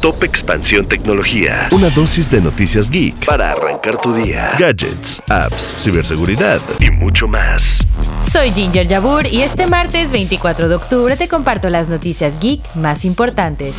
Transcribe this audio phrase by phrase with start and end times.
[0.00, 1.68] Top Expansión Tecnología.
[1.72, 4.52] Una dosis de noticias geek para arrancar tu día.
[4.58, 7.86] Gadgets, apps, ciberseguridad y mucho más.
[8.26, 13.04] Soy Ginger Yabur y este martes 24 de octubre te comparto las noticias geek más
[13.04, 13.74] importantes.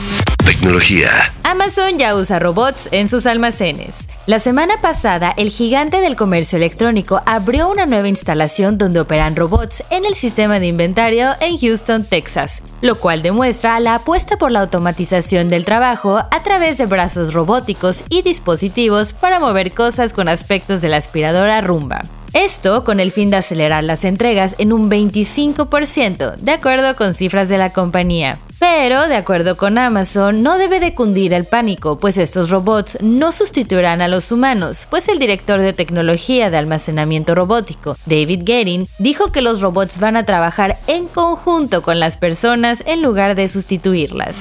[0.45, 1.33] Tecnología.
[1.44, 4.11] Amazon ya usa robots en sus almacenes.
[4.27, 9.83] La semana pasada, el gigante del comercio electrónico abrió una nueva instalación donde operan robots
[9.89, 14.59] en el sistema de inventario en Houston, Texas, lo cual demuestra la apuesta por la
[14.59, 20.81] automatización del trabajo a través de brazos robóticos y dispositivos para mover cosas con aspectos
[20.81, 22.03] de la aspiradora rumba.
[22.34, 27.50] Esto con el fin de acelerar las entregas en un 25%, de acuerdo con cifras
[27.50, 28.40] de la compañía.
[28.58, 33.34] Pero, de acuerdo con Amazon, no debe de cundir el pánico, pues estos robots no
[33.34, 39.34] sustituirán a los humanos, pues el director de tecnología de almacenamiento robótico, David Getting, dijo
[39.34, 44.36] que los robots van a trabajar en conjunto con las personas en lugar de sustituirlas.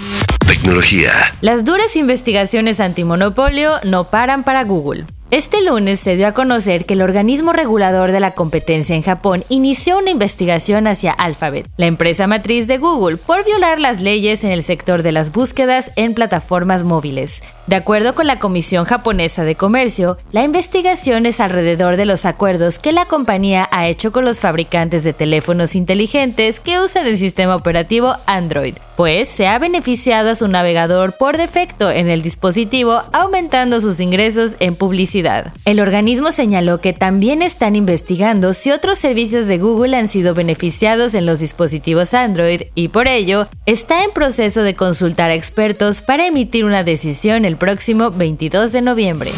[0.47, 1.13] Tecnología.
[1.41, 5.07] Las duras investigaciones antimonopolio no paran para Google.
[5.31, 9.44] Este lunes se dio a conocer que el organismo regulador de la competencia en Japón
[9.49, 14.50] inició una investigación hacia Alphabet, la empresa matriz de Google, por violar las leyes en
[14.50, 17.44] el sector de las búsquedas en plataformas móviles.
[17.69, 22.81] De acuerdo con la Comisión Japonesa de Comercio, la investigación es alrededor de los acuerdos
[22.81, 27.55] que la compañía ha hecho con los fabricantes de teléfonos inteligentes que usan el sistema
[27.55, 33.81] operativo Android, pues se ha beneficiado a su navegador por defecto en el dispositivo, aumentando
[33.81, 35.19] sus ingresos en publicidad.
[35.64, 41.14] El organismo señaló que también están investigando si otros servicios de Google han sido beneficiados
[41.14, 46.26] en los dispositivos Android y por ello está en proceso de consultar a expertos para
[46.26, 49.31] emitir una decisión el próximo 22 de noviembre.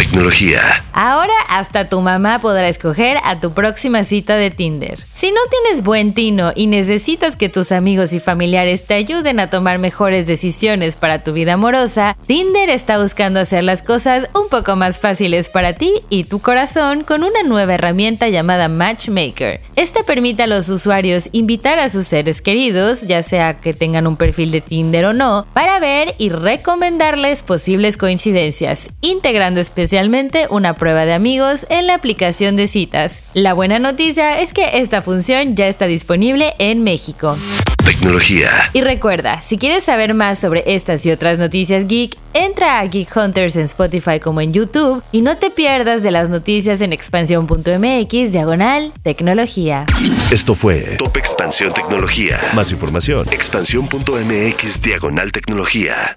[0.00, 0.82] Tecnología.
[0.94, 4.98] Ahora hasta tu mamá podrá escoger a tu próxima cita de Tinder.
[5.12, 9.50] Si no tienes buen tino y necesitas que tus amigos y familiares te ayuden a
[9.50, 14.74] tomar mejores decisiones para tu vida amorosa, Tinder está buscando hacer las cosas un poco
[14.74, 19.60] más fáciles para ti y tu corazón con una nueva herramienta llamada Matchmaker.
[19.76, 24.16] Esta permite a los usuarios invitar a sus seres queridos, ya sea que tengan un
[24.16, 31.04] perfil de Tinder o no, para ver y recomendarles posibles coincidencias, integrando especialmente una prueba
[31.04, 33.24] de amigos en la aplicación de citas.
[33.34, 37.36] La buena noticia es que esta función ya está disponible en México.
[37.84, 38.70] Tecnología.
[38.72, 43.16] Y recuerda, si quieres saber más sobre estas y otras noticias geek, entra a Geek
[43.16, 48.30] Hunters en Spotify como en YouTube y no te pierdas de las noticias en expansión.mx
[48.30, 49.86] diagonal tecnología.
[50.30, 52.40] Esto fue Top Expansión Tecnología.
[52.54, 53.26] Más información.
[53.32, 56.16] Expansión.mx diagonal tecnología.